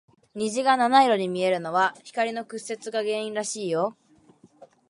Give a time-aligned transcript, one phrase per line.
[0.33, 3.95] 虹が七色に見えるのは、光の屈折が原因らしいよ。